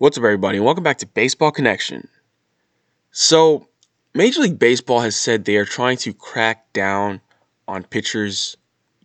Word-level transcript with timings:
What's 0.00 0.16
up, 0.16 0.24
everybody, 0.24 0.56
and 0.56 0.64
welcome 0.64 0.82
back 0.82 0.96
to 1.00 1.06
Baseball 1.06 1.50
Connection. 1.50 2.08
So, 3.10 3.68
Major 4.14 4.40
League 4.40 4.58
Baseball 4.58 5.00
has 5.00 5.14
said 5.14 5.44
they 5.44 5.58
are 5.58 5.66
trying 5.66 5.98
to 5.98 6.14
crack 6.14 6.72
down 6.72 7.20
on 7.68 7.82
pitchers' 7.82 8.56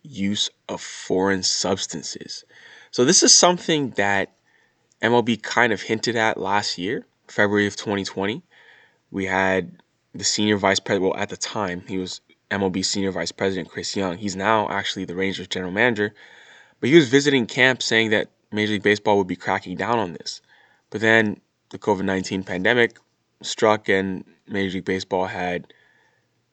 use 0.04 0.50
of 0.70 0.80
foreign 0.80 1.44
substances. 1.44 2.46
So, 2.92 3.04
this 3.04 3.24
is 3.24 3.36
something 3.36 3.90
that 3.98 4.32
MLB 5.02 5.44
kind 5.44 5.74
of 5.74 5.82
hinted 5.82 6.16
at 6.16 6.38
last 6.38 6.78
year, 6.78 7.06
February 7.28 7.68
of 7.68 7.76
2020. 7.76 8.42
We 9.12 9.26
had 9.26 9.82
the 10.14 10.24
senior 10.24 10.56
vice 10.56 10.80
president, 10.80 11.12
well, 11.12 11.22
at 11.22 11.28
the 11.28 11.36
time, 11.36 11.84
he 11.90 11.98
was 11.98 12.22
MLB 12.52 12.86
senior 12.86 13.12
vice 13.12 13.34
president, 13.34 13.70
Chris 13.70 13.98
Young. 13.98 14.18
He's 14.18 14.38
now 14.38 14.70
actually 14.70 15.04
the 15.04 15.16
Rangers 15.16 15.50
general 15.50 15.74
manager, 15.74 16.14
but 16.80 16.88
he 16.88 16.96
was 16.96 17.10
visiting 17.10 17.48
camp 17.48 17.84
saying 17.84 18.12
that 18.12 18.30
Major 18.54 18.72
League 18.72 18.84
Baseball 18.84 19.18
would 19.18 19.28
be 19.28 19.36
cracking 19.36 19.76
down 19.76 20.00
on 20.00 20.14
this. 20.14 20.40
But 20.96 21.02
then 21.02 21.42
the 21.72 21.78
COVID 21.78 22.06
19 22.06 22.44
pandemic 22.44 22.98
struck, 23.42 23.90
and 23.90 24.24
Major 24.48 24.76
League 24.76 24.86
Baseball 24.86 25.26
had 25.26 25.74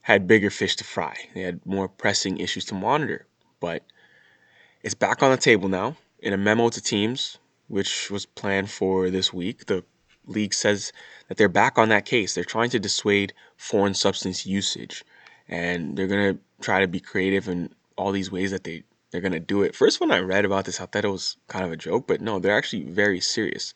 had 0.00 0.26
bigger 0.26 0.50
fish 0.50 0.74
to 0.74 0.82
fry. 0.82 1.14
They 1.32 1.42
had 1.42 1.64
more 1.64 1.86
pressing 1.86 2.38
issues 2.38 2.64
to 2.64 2.74
monitor. 2.74 3.24
But 3.60 3.84
it's 4.82 4.96
back 4.96 5.22
on 5.22 5.30
the 5.30 5.36
table 5.36 5.68
now 5.68 5.94
in 6.18 6.32
a 6.32 6.36
memo 6.36 6.70
to 6.70 6.80
teams, 6.80 7.38
which 7.68 8.10
was 8.10 8.26
planned 8.26 8.68
for 8.68 9.10
this 9.10 9.32
week. 9.32 9.66
The 9.66 9.84
league 10.26 10.54
says 10.54 10.92
that 11.28 11.36
they're 11.36 11.48
back 11.48 11.78
on 11.78 11.90
that 11.90 12.04
case. 12.04 12.34
They're 12.34 12.42
trying 12.42 12.70
to 12.70 12.80
dissuade 12.80 13.32
foreign 13.56 13.94
substance 13.94 14.44
usage, 14.44 15.04
and 15.46 15.96
they're 15.96 16.08
going 16.08 16.34
to 16.34 16.40
try 16.60 16.80
to 16.80 16.88
be 16.88 16.98
creative 16.98 17.46
in 17.46 17.72
all 17.96 18.10
these 18.10 18.32
ways 18.32 18.50
that 18.50 18.64
they 18.64 18.82
they're 19.12 19.20
going 19.20 19.32
to 19.32 19.38
do 19.38 19.62
it. 19.62 19.76
First, 19.76 20.00
when 20.00 20.10
I 20.10 20.18
read 20.18 20.44
about 20.44 20.64
this, 20.64 20.80
I 20.80 20.86
thought 20.86 21.04
it 21.04 21.08
was 21.08 21.36
kind 21.46 21.64
of 21.64 21.70
a 21.70 21.76
joke, 21.76 22.08
but 22.08 22.20
no, 22.20 22.40
they're 22.40 22.56
actually 22.56 22.84
very 22.84 23.20
serious. 23.20 23.72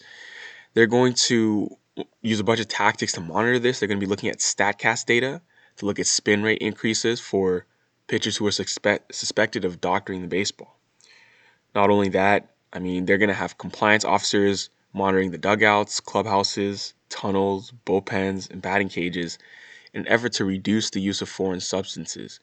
They're 0.76 0.86
going 0.86 1.14
to 1.14 1.74
use 2.20 2.38
a 2.38 2.44
bunch 2.44 2.60
of 2.60 2.68
tactics 2.68 3.14
to 3.14 3.22
monitor 3.22 3.58
this. 3.58 3.80
They're 3.80 3.86
going 3.86 3.98
to 3.98 4.06
be 4.06 4.10
looking 4.10 4.28
at 4.28 4.40
StatCast 4.40 5.06
data 5.06 5.40
to 5.78 5.86
look 5.86 5.98
at 5.98 6.06
spin 6.06 6.42
rate 6.42 6.58
increases 6.58 7.18
for 7.18 7.64
pitchers 8.08 8.36
who 8.36 8.46
are 8.46 8.50
suspect, 8.50 9.14
suspected 9.14 9.64
of 9.64 9.80
doctoring 9.80 10.20
the 10.20 10.28
baseball. 10.28 10.76
Not 11.74 11.88
only 11.88 12.10
that, 12.10 12.50
I 12.74 12.80
mean, 12.80 13.06
they're 13.06 13.16
going 13.16 13.30
to 13.30 13.34
have 13.34 13.56
compliance 13.56 14.04
officers 14.04 14.68
monitoring 14.92 15.30
the 15.30 15.38
dugouts, 15.38 15.98
clubhouses, 15.98 16.92
tunnels, 17.08 17.72
bullpens, 17.86 18.50
and 18.50 18.60
batting 18.60 18.90
cages 18.90 19.38
in 19.94 20.02
an 20.02 20.08
effort 20.08 20.34
to 20.34 20.44
reduce 20.44 20.90
the 20.90 21.00
use 21.00 21.22
of 21.22 21.30
foreign 21.30 21.60
substances. 21.60 22.38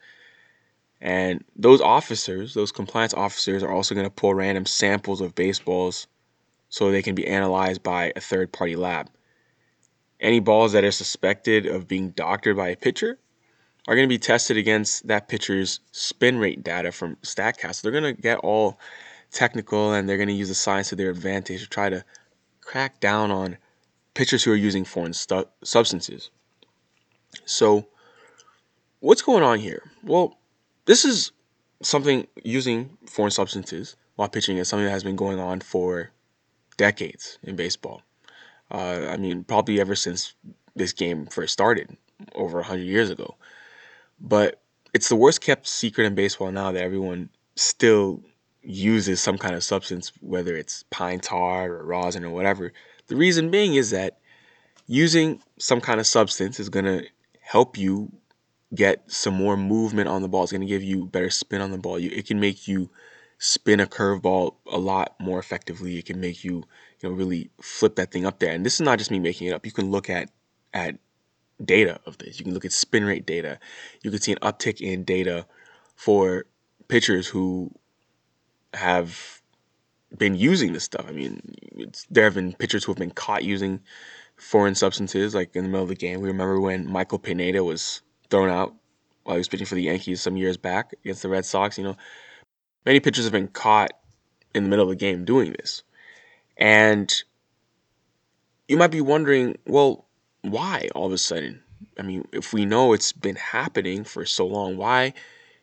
And 1.00 1.44
those 1.56 1.82
officers, 1.82 2.56
those 2.56 2.72
compliance 2.72 3.14
officers, 3.14 3.62
are 3.62 3.72
also 3.72 3.94
going 3.94 4.08
to 4.08 4.12
pull 4.12 4.34
random 4.34 4.66
samples 4.66 5.22
of 5.22 5.36
baseballs 5.36 6.08
so 6.74 6.90
they 6.90 7.04
can 7.04 7.14
be 7.14 7.28
analyzed 7.28 7.84
by 7.84 8.12
a 8.16 8.20
third 8.20 8.52
party 8.52 8.76
lab. 8.76 9.08
Any 10.20 10.40
balls 10.40 10.72
that 10.72 10.84
are 10.84 10.92
suspected 10.92 11.68
of 11.68 11.88
being 11.88 12.10
doctored 12.10 12.58
by 12.58 12.70
a 12.70 12.76
pitcher 12.76 13.20
are 13.88 13.94
going 13.94 14.08
to 14.08 14.12
be 14.12 14.18
tested 14.18 14.58
against 14.58 15.08
that 15.08 15.28
pitcher's 15.28 15.82
spin 15.92 16.40
rate 16.40 16.64
data 16.64 16.92
from 16.92 17.16
StatCast. 17.18 17.84
They're 17.84 17.92
going 17.92 18.16
to 18.16 18.20
get 18.20 18.40
all 18.40 18.80
technical 19.32 19.94
and 19.94 20.10
they're 20.10 20.18
going 20.18 20.30
to 20.30 20.34
use 20.34 20.48
the 20.48 20.56
science 20.56 20.90
to 20.90 20.96
their 20.96 21.12
advantage 21.12 21.62
to 21.62 21.70
try 21.70 21.90
to 21.90 22.04
crack 22.62 23.00
down 23.00 23.30
on 23.30 23.60
pitchers 24.16 24.44
who 24.44 24.52
are 24.52 24.56
using 24.56 24.84
foreign 24.84 25.14
stu- 25.14 25.46
substances. 25.64 26.32
So, 27.46 27.86
what's 29.00 29.22
going 29.22 29.44
on 29.44 29.60
here? 29.60 29.92
Well, 30.02 30.40
this 30.86 31.06
is 31.06 31.34
something 31.84 32.26
using 32.44 32.98
foreign 33.06 33.30
substances 33.30 33.96
while 34.16 34.28
pitching 34.28 34.58
is 34.58 34.70
something 34.70 34.86
that 34.86 34.92
has 34.92 35.04
been 35.04 35.16
going 35.16 35.40
on 35.40 35.60
for 35.60 36.10
decades 36.78 37.38
in 37.44 37.56
baseball. 37.56 38.02
Uh, 38.72 39.08
I 39.10 39.18
mean, 39.18 39.44
probably 39.44 39.80
ever 39.80 39.96
since 39.96 40.34
this 40.76 40.94
game 40.94 41.26
first 41.28 41.54
started 41.54 41.96
over 42.36 42.60
100 42.60 42.82
years 42.82 43.10
ago. 43.10 43.36
But 44.20 44.62
it's 44.94 45.10
the 45.10 45.16
worst 45.16 45.42
kept 45.42 45.68
secret 45.68 46.06
in 46.06 46.16
baseball 46.16 46.52
now 46.52 46.72
that 46.72 46.84
everyone 46.84 47.30
still 47.56 48.22
uses 48.62 49.22
some 49.22 49.38
kind 49.38 49.56
of 49.56 49.64
substance, 49.64 50.12
whether 50.22 50.56
it's 50.56 50.84
pine 50.90 51.20
tar 51.20 51.72
or 51.72 51.86
rosin 51.86 52.24
or 52.24 52.30
whatever. 52.30 52.72
The 53.08 53.16
reason 53.16 53.52
being 53.52 53.76
is 53.76 53.92
that 53.92 54.20
using 54.88 55.42
some 55.60 55.82
kind 55.82 56.00
of 56.00 56.08
substance 56.08 56.60
is 56.60 56.70
going 56.70 56.86
to 56.86 57.06
help 57.42 57.78
you 57.78 58.12
get 58.74 59.04
some 59.12 59.34
more 59.34 59.58
movement 59.58 60.08
on 60.08 60.22
the 60.22 60.28
ball. 60.28 60.44
It's 60.44 60.52
going 60.52 60.62
to 60.62 60.68
give 60.68 60.84
you 60.84 61.06
better 61.06 61.30
spin 61.30 61.62
on 61.62 61.72
the 61.72 61.78
ball. 61.78 62.00
You, 62.00 62.10
it 62.12 62.26
can 62.26 62.40
make 62.40 62.68
you 62.68 62.90
spin 63.44 63.82
a 63.82 63.86
curveball 63.86 64.56
a 64.72 64.78
lot 64.78 65.16
more 65.20 65.38
effectively. 65.38 65.98
It 65.98 66.06
can 66.06 66.22
make 66.22 66.46
you, 66.46 66.64
you 67.02 67.10
know, 67.10 67.12
really 67.14 67.50
flip 67.62 67.98
that 67.98 68.10
thing 68.10 68.26
up 68.26 68.40
there. 68.40 68.54
And 68.54 68.66
this 68.66 68.76
is 68.76 68.82
not 68.82 68.98
just 68.98 69.12
me 69.12 69.20
making 69.20 69.48
it 69.48 69.54
up. 69.54 69.66
You 69.66 69.74
can 69.74 69.92
look 69.92 70.10
at 70.10 70.30
at 70.74 70.96
data 71.64 72.00
of 72.06 72.18
this. 72.20 72.40
You 72.40 72.46
can 72.46 72.54
look 72.54 72.64
at 72.64 72.72
spin 72.72 73.04
rate 73.04 73.26
data. 73.26 73.60
You 74.02 74.12
can 74.12 74.22
see 74.22 74.32
an 74.32 74.38
uptick 74.38 74.80
in 74.80 75.04
data 75.04 75.46
for 75.98 76.46
pitchers 76.88 77.28
who 77.28 77.70
have 78.74 79.42
been 80.18 80.36
using 80.36 80.72
this 80.72 80.86
stuff. 80.86 81.06
I 81.06 81.12
mean, 81.12 81.42
there 82.10 82.24
have 82.24 82.36
been 82.36 82.54
pitchers 82.54 82.86
who 82.86 82.94
have 82.94 83.00
been 83.00 83.12
caught 83.12 83.44
using 83.44 83.82
foreign 84.38 84.76
substances, 84.76 85.36
like 85.36 85.54
in 85.54 85.64
the 85.66 85.70
middle 85.70 85.84
of 85.84 85.90
the 85.90 85.96
game. 85.96 86.22
We 86.22 86.30
remember 86.30 86.62
when 86.62 86.90
Michael 86.90 87.20
Pineda 87.20 87.62
was 87.62 88.04
thrown 88.30 88.50
out 88.50 88.74
while 89.26 89.36
he 89.36 89.40
was 89.40 89.50
pitching 89.50 89.68
for 89.68 89.76
the 89.76 89.84
Yankees 89.84 90.22
some 90.22 90.38
years 90.38 90.56
back 90.56 90.94
against 91.04 91.24
the 91.24 91.30
Red 91.30 91.46
Sox. 91.46 91.78
You 91.78 91.84
know, 91.84 91.98
Many 92.86 93.00
pitchers 93.00 93.26
have 93.26 93.32
been 93.32 93.48
caught 93.48 93.92
in 94.54 94.64
the 94.64 94.70
middle 94.70 94.84
of 94.84 94.90
the 94.90 94.96
game 94.96 95.26
doing 95.26 95.54
this. 95.54 95.84
And 96.58 97.14
you 98.68 98.78
might 98.78 98.92
be 98.92 99.02
wondering, 99.02 99.58
well, 99.66 100.06
why 100.42 100.90
all 100.94 101.08
of 101.08 101.14
a 101.14 101.18
sudden? 101.18 101.62
I 101.98 102.02
mean, 102.02 102.28
if 102.32 102.54
we 102.54 102.66
know 102.66 102.94
it's 102.94 103.12
been 103.12 103.36
happening 103.36 104.04
for 104.04 104.26
so 104.26 104.46
long, 104.46 104.78
why 104.78 105.14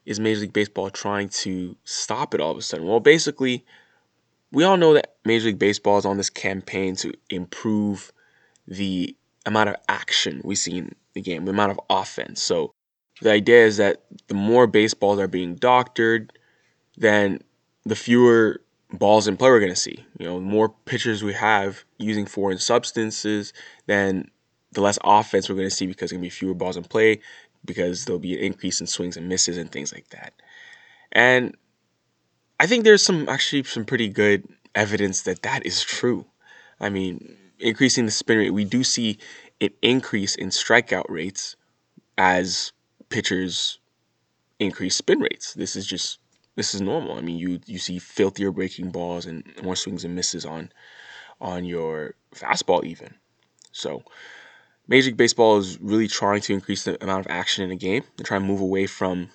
is 0.06 0.20
Major 0.20 0.41
League 0.41 0.53
Baseball 0.53 0.91
trying 0.91 1.28
to 1.28 1.76
stop 1.84 2.34
it 2.34 2.41
all 2.41 2.53
of 2.53 2.58
a 2.58 2.62
sudden? 2.62 2.86
Well, 2.86 3.00
basically, 3.00 3.64
we 4.52 4.64
all 4.64 4.76
know 4.76 4.94
that 4.94 5.16
Major 5.25 5.47
League 5.47 5.58
Baseball 5.58 5.98
is 5.98 6.06
on 6.06 6.16
this 6.16 6.31
campaign 6.31 6.97
to 6.97 7.12
improve 7.28 8.12
the 8.66 9.14
amount 9.47 9.69
of 9.69 9.76
action 9.88 10.41
we 10.44 10.54
see 10.54 10.78
in 10.78 10.94
the 11.14 11.20
game, 11.20 11.44
the 11.44 11.52
amount 11.52 11.72
of 11.72 11.81
offense. 11.88 12.42
So 12.42 12.75
the 13.22 13.32
idea 13.32 13.64
is 13.64 13.76
that 13.78 14.02
the 14.28 14.34
more 14.34 14.66
baseballs 14.66 15.19
are 15.19 15.28
being 15.28 15.54
doctored, 15.54 16.32
then 17.00 17.41
the 17.84 17.97
fewer 17.97 18.61
balls 18.93 19.27
in 19.27 19.37
play 19.37 19.49
we're 19.49 19.59
going 19.59 19.72
to 19.72 19.77
see. 19.77 20.05
You 20.19 20.27
know, 20.27 20.38
more 20.38 20.69
pitchers 20.84 21.25
we 21.25 21.33
have 21.33 21.84
using 21.99 22.27
foreign 22.27 22.59
substances, 22.59 23.53
then 23.87 24.31
the 24.72 24.81
less 24.81 24.99
offense 25.03 25.49
we're 25.49 25.56
going 25.56 25.69
to 25.69 25.75
see 25.75 25.87
because 25.87 26.11
there's 26.11 26.12
going 26.12 26.22
to 26.22 26.27
be 26.27 26.31
fewer 26.31 26.55
balls 26.55 26.77
in 26.77 26.84
play 26.84 27.21
because 27.65 28.05
there'll 28.05 28.21
be 28.21 28.34
an 28.34 28.44
increase 28.44 28.81
in 28.81 28.87
swings 28.87 29.16
and 29.16 29.28
misses 29.28 29.56
and 29.56 29.72
things 29.72 29.93
like 29.93 30.09
that. 30.11 30.33
And 31.12 31.56
I 32.61 32.66
think 32.66 32.84
there's 32.84 33.03
some 33.03 33.28
actually 33.28 33.65
some 33.65 33.84
pretty 33.84 34.09
good 34.09 34.47
evidence 34.75 35.22
that 35.22 35.43
that 35.43 35.67
is 35.67 35.82
true. 35.82 36.27
I 36.78 36.91
mean, 36.91 37.37
increasing 37.59 38.05
the 38.05 38.12
spin 38.12 38.38
rate, 38.38 38.50
we 38.50 38.65
do 38.65 38.84
see 38.84 39.19
an 39.61 39.71
increase 39.82 40.34
in 40.34 40.50
strikeout 40.50 41.09
rates 41.09 41.56
as 42.17 42.72
pitchers 43.09 43.78
increase 44.59 44.97
spin 44.97 45.21
rates. 45.21 45.55
This 45.55 45.75
is 45.75 45.87
just 45.87 46.19
this 46.60 46.75
is 46.75 46.82
normal. 46.82 47.16
I 47.16 47.22
mean, 47.22 47.38
you 47.38 47.59
you 47.65 47.78
see 47.78 47.98
filthier 47.98 48.53
breaking 48.53 48.91
balls 48.91 49.25
and 49.25 49.43
more 49.62 49.75
swings 49.75 50.04
and 50.04 50.15
misses 50.15 50.44
on 50.44 50.71
on 51.41 51.65
your 51.65 52.15
fastball 52.34 52.84
even. 52.84 53.15
So, 53.72 54.03
Major 54.87 55.06
League 55.06 55.16
Baseball 55.16 55.56
is 55.56 55.81
really 55.81 56.06
trying 56.06 56.43
to 56.43 56.53
increase 56.53 56.84
the 56.84 57.03
amount 57.03 57.25
of 57.25 57.32
action 57.32 57.65
in 57.65 57.70
a 57.70 57.76
game. 57.76 58.04
They're 58.15 58.26
trying 58.26 58.43
to 58.43 58.47
move 58.47 58.60
away 58.60 58.87
from 58.87 59.31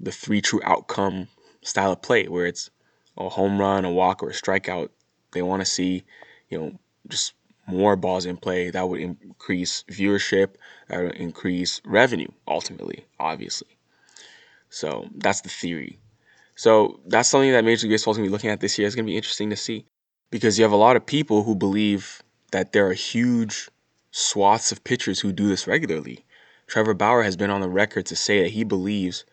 the 0.00 0.10
three 0.10 0.40
true 0.40 0.60
outcome 0.64 1.28
style 1.62 1.92
of 1.92 2.02
play 2.02 2.26
where 2.26 2.46
it's 2.46 2.70
a 3.16 3.28
home 3.28 3.60
run, 3.60 3.84
a 3.84 3.92
walk, 3.92 4.20
or 4.20 4.30
a 4.30 4.32
strikeout. 4.32 4.88
They 5.30 5.42
want 5.42 5.60
to 5.60 5.66
see, 5.66 6.02
you 6.48 6.58
know, 6.58 6.78
just 7.06 7.34
more 7.68 7.94
balls 7.94 8.26
in 8.26 8.36
play. 8.36 8.70
That 8.70 8.88
would 8.88 9.00
increase 9.00 9.84
viewership, 9.88 10.56
that 10.88 11.00
would 11.00 11.14
increase 11.14 11.80
revenue 11.84 12.32
ultimately, 12.48 13.06
obviously. 13.20 13.78
So 14.70 15.08
that's 15.14 15.42
the 15.42 15.48
theory. 15.48 16.00
So 16.54 17.00
that's 17.06 17.28
something 17.28 17.52
that 17.52 17.64
Major 17.64 17.86
League 17.86 17.94
Baseball 17.94 18.12
is 18.12 18.18
going 18.18 18.26
to 18.26 18.30
be 18.30 18.32
looking 18.32 18.50
at 18.50 18.60
this 18.60 18.78
year. 18.78 18.86
It's 18.86 18.94
going 18.94 19.06
to 19.06 19.10
be 19.10 19.16
interesting 19.16 19.50
to 19.50 19.56
see 19.56 19.86
because 20.30 20.58
you 20.58 20.64
have 20.64 20.72
a 20.72 20.76
lot 20.76 20.96
of 20.96 21.04
people 21.04 21.42
who 21.42 21.54
believe 21.54 22.22
that 22.52 22.72
there 22.72 22.86
are 22.86 22.92
huge 22.92 23.68
swaths 24.10 24.70
of 24.70 24.84
pitchers 24.84 25.20
who 25.20 25.32
do 25.32 25.48
this 25.48 25.66
regularly. 25.66 26.24
Trevor 26.66 26.94
Bauer 26.94 27.22
has 27.22 27.36
been 27.36 27.50
on 27.50 27.60
the 27.60 27.68
record 27.68 28.06
to 28.06 28.16
say 28.16 28.42
that 28.42 28.50
he 28.50 28.64
believes 28.64 29.24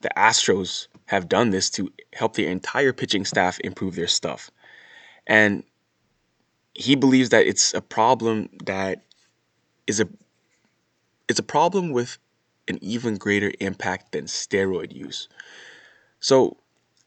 the 0.00 0.10
Astros 0.16 0.88
have 1.06 1.28
done 1.28 1.50
this 1.50 1.70
to 1.70 1.92
help 2.12 2.34
their 2.34 2.48
entire 2.48 2.92
pitching 2.92 3.24
staff 3.24 3.58
improve 3.60 3.94
their 3.94 4.06
stuff. 4.06 4.50
And 5.26 5.64
he 6.74 6.94
believes 6.94 7.30
that 7.30 7.46
it's 7.46 7.74
a 7.74 7.80
problem 7.80 8.48
that 8.64 9.02
is 9.86 10.00
a 10.00 10.08
it's 11.28 11.38
a 11.38 11.44
problem 11.44 11.92
with 11.92 12.18
an 12.68 12.78
even 12.82 13.16
greater 13.16 13.52
impact 13.60 14.12
than 14.12 14.24
steroid 14.24 14.92
use. 14.92 15.28
So 16.22 16.56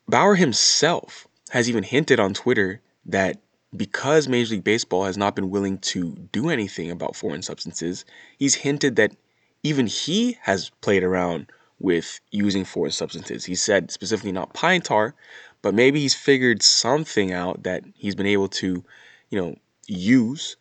Bauer 0.10 0.36
himself 0.36 1.26
has 1.52 1.70
even 1.70 1.84
hinted 1.84 2.20
on 2.20 2.34
Twitter 2.34 2.82
that 3.06 3.40
because 3.76 4.28
Major 4.28 4.56
League 4.56 4.64
Baseball 4.66 5.06
has 5.06 5.18
not 5.18 5.36
been 5.36 5.50
willing 5.50 5.78
to 5.80 6.12
do 6.34 6.50
anything 6.50 6.92
about 6.92 7.16
foreign 7.16 7.42
substances, 7.42 8.04
he's 8.38 8.56
hinted 8.56 8.98
that 8.98 9.16
even 9.64 9.88
he 9.88 10.38
has 10.42 10.70
played 10.82 11.02
around 11.02 11.50
with 11.80 12.20
using 12.32 12.66
foreign 12.66 12.92
substances. 12.92 13.46
He 13.46 13.56
said 13.56 13.90
specifically 13.90 14.34
not 14.34 14.54
pine 14.54 14.82
tar, 14.82 15.16
but 15.62 15.74
maybe 15.74 16.02
he's 16.02 16.14
figured 16.14 16.62
something 16.62 17.32
out 17.32 17.64
that 17.64 17.84
he's 17.96 18.16
been 18.16 18.28
able 18.28 18.50
to, 18.50 18.84
you 19.30 19.42
know, 19.42 19.56
use. 19.88 20.58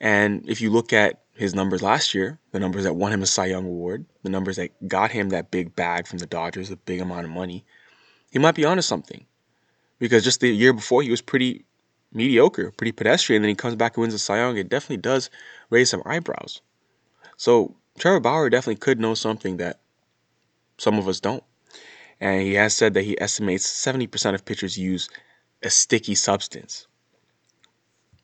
And 0.00 0.48
if 0.48 0.62
you 0.62 0.70
look 0.70 0.94
at 0.94 1.20
his 1.34 1.54
numbers 1.54 1.82
last 1.82 2.14
year, 2.14 2.38
the 2.52 2.60
numbers 2.60 2.84
that 2.84 2.96
won 2.96 3.12
him 3.12 3.22
a 3.22 3.26
Cy 3.26 3.46
Young 3.46 3.66
award, 3.66 4.06
the 4.22 4.30
numbers 4.30 4.56
that 4.56 4.88
got 4.88 5.10
him 5.10 5.28
that 5.28 5.50
big 5.50 5.76
bag 5.76 6.06
from 6.06 6.18
the 6.18 6.26
Dodgers, 6.26 6.70
a 6.70 6.76
big 6.76 7.00
amount 7.00 7.26
of 7.26 7.30
money, 7.30 7.64
he 8.30 8.38
might 8.38 8.54
be 8.54 8.64
onto 8.64 8.82
something. 8.82 9.26
Because 9.98 10.24
just 10.24 10.40
the 10.40 10.48
year 10.48 10.72
before, 10.72 11.02
he 11.02 11.10
was 11.10 11.20
pretty 11.20 11.64
mediocre, 12.12 12.72
pretty 12.72 12.92
pedestrian. 12.92 13.42
Then 13.42 13.50
he 13.50 13.54
comes 13.54 13.76
back 13.76 13.96
and 13.96 14.02
wins 14.02 14.14
a 14.14 14.18
Cy 14.18 14.38
Young. 14.38 14.56
It 14.56 14.68
definitely 14.68 14.98
does 14.98 15.30
raise 15.68 15.90
some 15.90 16.02
eyebrows. 16.06 16.62
So 17.36 17.76
Trevor 17.98 18.20
Bauer 18.20 18.50
definitely 18.50 18.76
could 18.76 19.00
know 19.00 19.14
something 19.14 19.58
that 19.58 19.80
some 20.78 20.98
of 20.98 21.06
us 21.06 21.20
don't. 21.20 21.44
And 22.20 22.42
he 22.42 22.54
has 22.54 22.74
said 22.74 22.94
that 22.94 23.04
he 23.04 23.20
estimates 23.20 23.66
70% 23.66 24.34
of 24.34 24.44
pitchers 24.44 24.78
use 24.78 25.08
a 25.62 25.70
sticky 25.70 26.14
substance. 26.14 26.86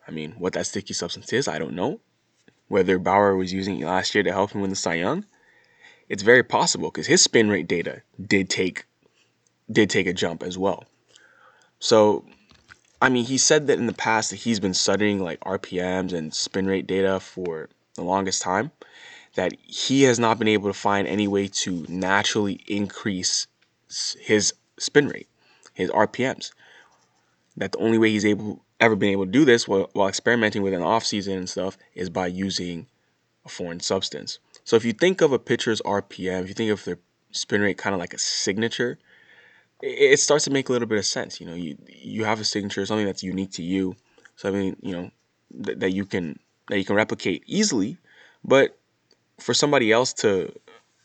I 0.09 0.11
mean, 0.11 0.33
what 0.39 0.53
that 0.55 0.67
sticky 0.67 0.95
substance 0.95 1.33
is, 1.33 1.49
I 1.49 1.59
don't 1.59 1.75
know. 1.75 2.01
Whether 2.69 2.99
Bauer 2.99 3.37
was 3.37 3.53
using 3.53 3.81
it 3.81 3.87
last 3.87 4.15
year 4.15 4.25
to 4.25 4.33
help 4.33 4.53
him 4.53 4.61
win 4.61 4.71
the 4.71 4.77
Cy 4.77 4.95
Young, 4.95 5.25
it's 6.09 6.23
very 6.23 6.43
possible 6.43 6.91
because 6.91 7.07
his 7.07 7.23
spin 7.23 7.49
rate 7.49 7.69
data 7.69 8.03
did 8.25 8.49
take 8.49 8.86
did 9.71 9.91
take 9.91 10.07
a 10.07 10.13
jump 10.13 10.43
as 10.43 10.57
well. 10.57 10.85
So 11.79 12.25
I 13.01 13.11
mean, 13.11 13.25
he 13.25 13.37
said 13.39 13.67
that 13.67 13.79
in 13.79 13.87
the 13.87 13.93
past 13.93 14.31
that 14.31 14.37
he's 14.37 14.61
been 14.61 14.75
studying 14.75 15.21
like 15.23 15.41
RPMs 15.41 16.13
and 16.13 16.33
spin 16.33 16.67
rate 16.67 16.87
data 16.87 17.21
for 17.21 17.69
the 17.95 18.03
longest 18.03 18.43
time, 18.43 18.71
that 19.35 19.53
he 19.63 20.05
has 20.05 20.19
not 20.19 20.39
been 20.39 20.49
able 20.49 20.69
to 20.71 20.79
find 20.79 21.07
any 21.07 21.29
way 21.29 21.49
to 21.49 21.85
naturally 21.89 22.61
increase 22.67 23.47
his 24.19 24.55
spin 24.79 25.09
rate, 25.09 25.29
his 25.75 25.91
RPMs. 25.91 26.53
That 27.59 27.73
the 27.73 27.79
only 27.79 27.99
way 27.99 28.11
he's 28.11 28.25
able 28.25 28.63
ever 28.81 28.97
been 28.97 29.11
able 29.11 29.27
to 29.27 29.31
do 29.31 29.45
this 29.45 29.67
while, 29.67 29.89
while 29.93 30.09
experimenting 30.09 30.63
with 30.63 30.75
an 30.75 30.83
off 30.83 31.05
season 31.05 31.39
and 31.39 31.49
stuff 31.49 31.79
is 31.95 32.11
by 32.11 32.27
using 32.27 32.87
a 33.45 33.49
foreign 33.49 33.81
substance. 33.81 34.39
So 34.65 34.77
if 34.77 34.85
you 34.85 34.93
think 34.93 35.21
of 35.21 35.33
a 35.33 35.39
pitcher's 35.39 35.81
RPM, 35.83 36.43
if 36.43 36.49
you 36.49 36.55
think 36.55 36.71
of 36.71 36.85
their 36.85 36.99
spin 37.31 37.61
rate 37.61 37.79
kind 37.79 37.95
of 37.95 38.01
like 38.01 38.13
a 38.13 38.19
signature, 38.19 38.99
it 39.83 40.19
starts 40.21 40.45
to 40.45 40.51
make 40.51 40.69
a 40.69 40.73
little 40.73 40.89
bit 40.89 40.99
of 40.99 41.07
sense. 41.07 41.41
You 41.41 41.47
know, 41.47 41.55
you 41.55 41.77
you 41.89 42.25
have 42.25 42.41
a 42.41 42.45
signature, 42.45 42.85
something 42.87 43.07
that's 43.07 43.23
unique 43.23 43.53
to 43.53 43.63
you, 43.63 43.97
something 44.37 44.77
you 44.83 44.93
know 44.93 45.11
th- 45.65 45.79
that 45.79 45.93
you 45.93 46.05
can 46.05 46.39
that 46.69 46.79
you 46.79 46.85
can 46.85 46.97
replicate 46.97 47.43
easily. 47.47 47.99
But 48.45 48.79
for 49.41 49.55
somebody 49.55 49.93
else 49.93 50.13
to 50.15 50.53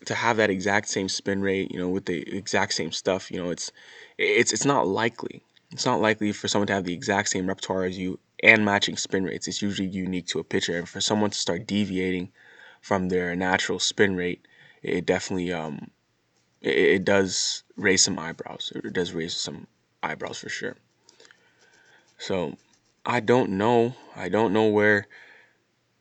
to 0.05 0.15
have 0.15 0.37
that 0.37 0.49
exact 0.49 0.89
same 0.89 1.09
spin 1.09 1.41
rate, 1.41 1.71
you 1.71 1.79
know, 1.79 1.89
with 1.89 2.05
the 2.05 2.21
exact 2.35 2.73
same 2.73 2.91
stuff, 2.91 3.31
you 3.31 3.41
know, 3.43 3.49
it's 3.51 3.71
it's 4.17 4.53
it's 4.53 4.65
not 4.65 4.87
likely. 4.87 5.43
It's 5.71 5.85
not 5.85 6.01
likely 6.01 6.31
for 6.33 6.47
someone 6.47 6.67
to 6.67 6.73
have 6.73 6.83
the 6.85 6.93
exact 6.93 7.29
same 7.29 7.47
repertoire 7.47 7.85
as 7.85 7.97
you 7.97 8.19
and 8.43 8.65
matching 8.65 8.97
spin 8.97 9.23
rates. 9.23 9.47
It's 9.47 9.61
usually 9.61 9.87
unique 9.87 10.27
to 10.27 10.39
a 10.39 10.43
pitcher, 10.43 10.77
and 10.77 10.89
for 10.89 11.01
someone 11.01 11.29
to 11.31 11.37
start 11.37 11.67
deviating 11.67 12.31
from 12.81 13.09
their 13.09 13.35
natural 13.35 13.79
spin 13.79 14.15
rate, 14.15 14.47
it 14.83 15.05
definitely 15.05 15.53
um 15.53 15.91
it, 16.61 16.77
it 16.77 17.05
does 17.05 17.63
raise 17.75 18.03
some 18.03 18.19
eyebrows. 18.19 18.71
It 18.75 18.93
does 18.93 19.13
raise 19.13 19.35
some 19.35 19.67
eyebrows 20.03 20.39
for 20.39 20.49
sure. 20.49 20.75
So 22.17 22.55
I 23.05 23.19
don't 23.19 23.51
know. 23.51 23.95
I 24.15 24.29
don't 24.29 24.53
know 24.53 24.67
where 24.67 25.07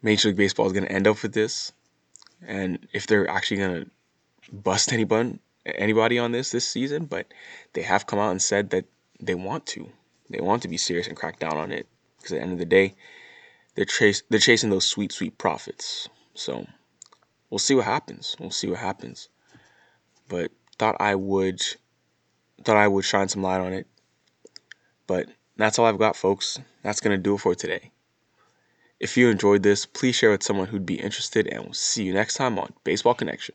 Major 0.02 0.28
League 0.28 0.36
Baseball 0.36 0.66
is 0.66 0.72
going 0.72 0.84
to 0.84 0.92
end 0.92 1.06
up 1.06 1.22
with 1.22 1.32
this, 1.32 1.72
and 2.46 2.86
if 2.92 3.06
they're 3.06 3.28
actually 3.28 3.58
going 3.58 3.84
to 3.84 3.90
bust 4.52 4.92
anybody 4.92 5.38
anybody 5.64 6.18
on 6.18 6.32
this 6.32 6.50
this 6.50 6.66
season. 6.66 7.06
But 7.06 7.26
they 7.72 7.82
have 7.82 8.06
come 8.06 8.18
out 8.18 8.30
and 8.30 8.42
said 8.42 8.70
that 8.70 8.84
they 9.18 9.34
want 9.34 9.66
to. 9.66 9.88
They 10.28 10.40
want 10.40 10.62
to 10.62 10.68
be 10.68 10.76
serious 10.76 11.08
and 11.08 11.16
crack 11.16 11.38
down 11.38 11.56
on 11.56 11.72
it 11.72 11.86
because 12.18 12.32
at 12.32 12.36
the 12.36 12.42
end 12.42 12.52
of 12.52 12.58
the 12.58 12.64
day, 12.66 12.94
they're 13.74 13.84
chase 13.84 14.22
they're 14.28 14.38
chasing 14.38 14.70
those 14.70 14.86
sweet 14.86 15.12
sweet 15.12 15.38
profits. 15.38 16.08
So 16.34 16.66
we'll 17.48 17.58
see 17.58 17.74
what 17.74 17.86
happens. 17.86 18.36
We'll 18.38 18.50
see 18.50 18.68
what 18.68 18.78
happens 18.78 19.28
but 20.30 20.50
thought 20.78 20.96
I 20.98 21.14
would 21.14 21.60
thought 22.64 22.76
I 22.76 22.88
would 22.88 23.04
shine 23.04 23.28
some 23.28 23.42
light 23.42 23.60
on 23.60 23.74
it. 23.74 23.86
But 25.06 25.28
that's 25.56 25.78
all 25.78 25.84
I've 25.84 25.98
got, 25.98 26.16
folks. 26.16 26.58
That's 26.82 27.00
gonna 27.00 27.18
do 27.18 27.34
it 27.34 27.38
for 27.38 27.54
today. 27.54 27.90
If 28.98 29.16
you 29.16 29.28
enjoyed 29.28 29.62
this, 29.62 29.84
please 29.84 30.14
share 30.14 30.30
with 30.30 30.42
someone 30.42 30.68
who'd 30.68 30.86
be 30.86 31.00
interested, 31.00 31.46
and 31.48 31.64
we'll 31.64 31.72
see 31.74 32.04
you 32.04 32.14
next 32.14 32.34
time 32.34 32.58
on 32.58 32.72
Baseball 32.84 33.14
Connection. 33.14 33.54